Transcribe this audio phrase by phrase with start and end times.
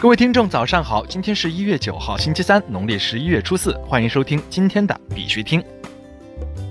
[0.00, 1.04] 各位听众，早上好！
[1.04, 3.72] 今天是一月九号，星期三，农历十一月初四。
[3.86, 5.62] 欢迎收听今天的必须听。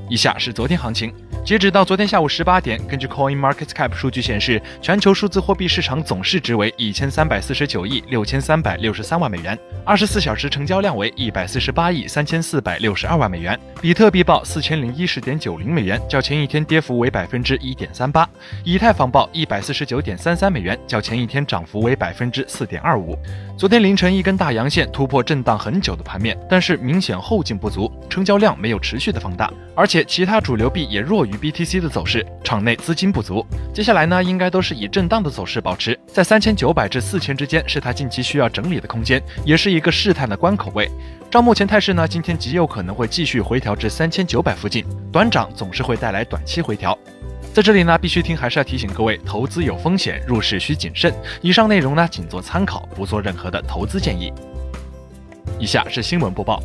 [0.10, 1.14] 以下是昨天行情。
[1.50, 13.60] 截止到昨天下午十八点，根据 Coin Market Cap 数据显示，全球数字货币市场总市值为一千三百四十九亿六千三百六十三万美元，二十四小时成交量为一百四十八亿三千四百六十二万美元。
[13.82, 18.30] 比特币报四千零一十点九零美元，较前一天跌幅为百分之一点三八；
[18.64, 23.18] 以太坊报一百四十九点三三美元，较前一天涨幅为百分之四点二五。
[23.58, 33.46] 昨天凌晨一根大阳线突破震荡很久的盘面，但是明显后劲不足，成交量没有持续的放大，而且其他主流币也弱于 BTC 的走势，场内资金不足。
[33.74, 40.90] 接下来呢，应该都是以震荡的走势保持在三千九百至四千之间，是它近期需要整理的空间，也是一个试探的关口位。
[41.32, 46.98] 照目前态势呢，今天极有可能会继续回调至三千九百附近，短涨总是会带来短期回调。
[47.54, 51.14] 在这里呢，必须听还是要提醒各位，投资有风险，入市需谨慎。
[51.42, 54.32] 以上内容呢，仅做参考，不做任何的投资建议。
[55.60, 56.62] 以下是新闻播报。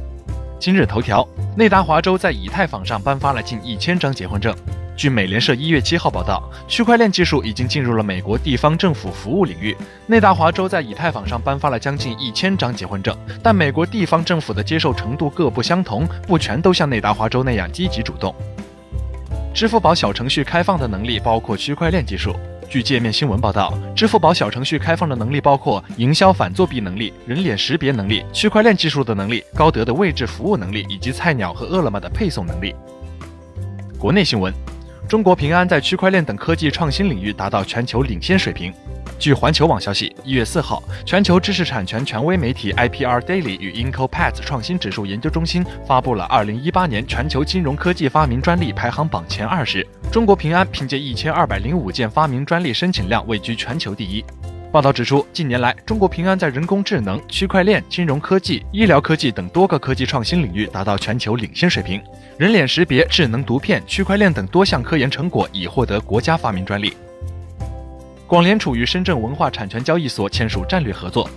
[0.60, 1.26] 今日头条：
[1.56, 4.52] 内达华州在以太坊上颁发了近一千张结婚证。
[4.96, 9.76] 据美联社一月七号报道，区块链技术已经进入了美国地方政府服务领域。
[10.06, 18.34] 内达华州在以太坊上颁发了将近一千张结婚证，但美国地方政府的接受程度各不相同，不全都像内达华州那样积极主动。
[19.54, 22.34] 支付宝小程序开放的能力包括区块链技术。
[22.68, 32.74] 据界面新闻报道，支付宝小程序开放的能力包括营销反作弊能力、人脸识别能力、区块链技术的能力、高德的位置服务能力以及菜鸟和饿了么的配送能力。
[33.98, 34.52] 国内新闻：
[35.08, 38.72] 中国平安在区块链等科技创新领域达到全球领先水平。
[39.18, 54.24] 据环球网消息，一月四号，全球知识产权权威媒体 IPR Daily 与 IncoPat 创新指数研究中心发布了二零一八年全球金融科技发明专利排行榜前二十，中国平安凭借一千二百零五件发明专利申请量位居全球第一。
[54.70, 62.02] 报道指出，近年来，中国平安在人工智能、区块链、金融科技、医疗科技等多个科技创新领域达到全球领先水平，
[62.36, 66.92] 人脸识别、智能读片、区块链等多项科研成果已获得国家发明专利。
[68.34, 71.30] 广联储与深圳文化产权交易所签署战略合作。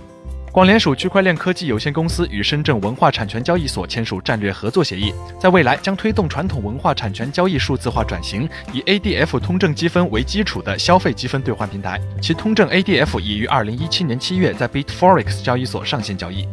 [0.50, 12.00] 广联储区块链科技有限公司与深圳文化产权交易所签署战略合作协议，在未来将推动传统文化产权交易数字化转型，以 ADF 通证积分为基础的消费积分兑换平台。
[12.20, 16.48] 其通证 ADF 已于二零一七年七月在 Bitforex 交易所上线交易。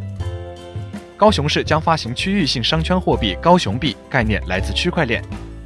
[1.17, 5.23] 高雄市将发行区域性商圈货币高雄币，概念来自区块链。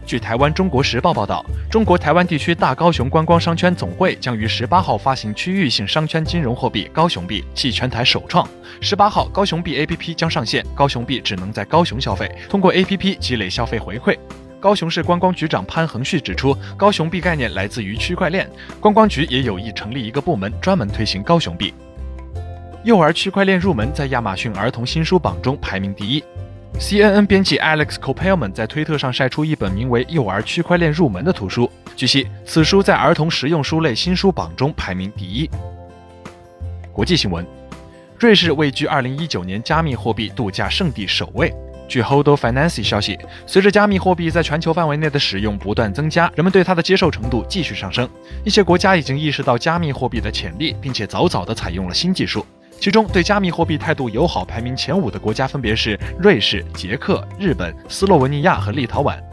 [0.09, 8.49] 据台湾《中国时报》报道，中国台湾地区大高雄观光商圈总会将于十八号发行区域性商圈金融货币高雄币，系全台首创。
[8.81, 14.17] 十八号，高雄币 APP 将上线，高雄币只能在高雄消费，通过 APP 积累消费回馈。
[14.59, 18.49] 高雄市观光局长潘恒旭指出，高雄币概念来自于区块链，
[18.79, 21.71] 观光局也有意成立一个部门，专门推行高雄币。
[22.83, 26.23] 幼儿区块链入门在亚马逊儿童新书榜中排名第一。
[26.77, 31.69] CNN 编辑 Alex Copelman 在推特上晒出一本名为《幼儿区块链入门》的图书。
[31.95, 35.49] 据悉，此书在儿童实用书类新书榜中排名第一。
[36.93, 37.45] 国际新闻：
[38.17, 41.53] 瑞士位居2019年加密货币度假胜地首位。
[41.87, 48.07] 据 Hodo Finance 消息，随着加密货币在全球范围内的使用不断增加，人们对它的接受程度继续上升。
[48.45, 52.45] 一些国家已经意识到加密货币的潜力，并且早早地采用了新技术。
[52.79, 59.28] 其中对加密货币态度友好排名前五的国家分别是瑞士、捷克、日本、斯洛文尼亚和立陶宛。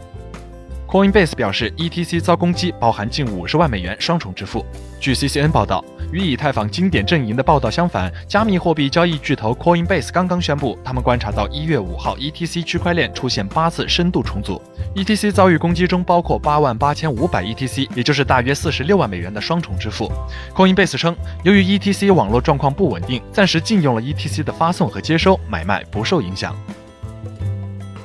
[0.97, 4.65] Coinbase 表示，ETC 遭攻击，包含近五十万美元双重支付。
[4.99, 14.59] 据 CCN 报道，与以太坊经典阵营的报道相反，加密货币交易巨头 Coinbase 刚刚宣布，他们观察到一月五号 ETC 区块链出现八次深度重组。
[14.95, 20.11] ETC 遭遇攻击中包括八万八千五百 ETC，也就是大约四十六万美元的双重支付。
[20.55, 21.15] Coinbase 称，
[21.45, 26.57] 由于 ETC 网络状况不稳定，暂时禁用了 ETC 的发送和接收，买卖不受影响。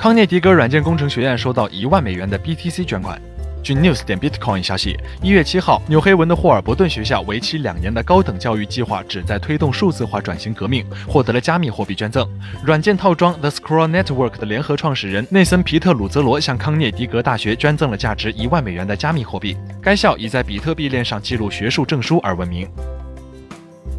[0.02, 3.22] 康涅狄格软件工程学院收到一万美元的 BTC 捐款。
[3.62, 12.28] 据 News 点 Bitcoin 消息，一月七号，纽黑文的霍尔伯顿学校为期两年的高等教育计划旨在推动数字化转型革命，获得了加密货币捐赠。
[12.66, 19.56] 软件套装 The Scroll Network 的联合创始人内森·皮特鲁泽罗向康涅狄格大学捐赠了价值一万美元的加密货币。
[19.80, 22.68] 该校以在比特币链上记录学术证书而闻名。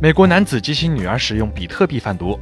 [0.01, 2.37] 美国男子及其女儿使用比特币贩毒。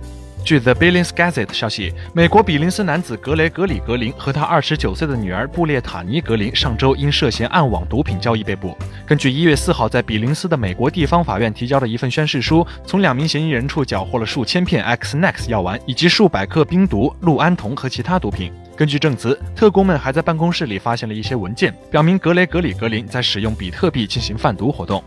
[0.45, 8.77] 据 The Billings Gazette 消息，美国比林斯男子格雷格里格林和他二十九岁的女儿布列塔尼格林上周因涉嫌暗网毒品交易被捕。
[9.07, 18.53] 根据一月四号在比林斯的美国地方法院提交的一份宣誓书，从两名嫌疑人处缴获了数千片 Xnex 药丸以及数百克冰毒氯胺酮和其他毒品。
[18.77, 25.03] 根据证词，特工们还在办公室里发现了一些文件，表明格雷格里格林在使用比特币进行贩毒活动。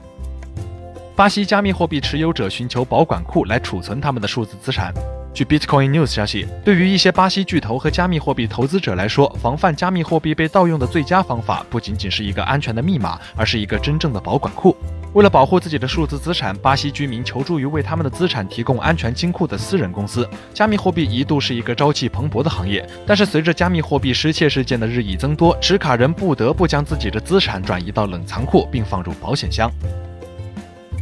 [1.15, 4.93] 巴西加密货币持有者寻求保管库来储存他们的数字资产。
[5.33, 14.77] 据 Bitcoin News 消息，对于一些巴西巨头和加密货币投资者来说，防范加密货币被盗用的最佳方法不仅仅是一个安全的密码，而是一个真正的保管库。
[15.13, 20.27] 为了保护自己的数字资产，巴西居民求助于为他们的资产提供安全金库的私人公司。
[20.53, 29.71] 加密货币一度是一个朝气蓬勃的行业，但是随着加密货币失窃事件的日益增多，持卡人不得不将自己的资产转移到冷藏库，并放入保险箱。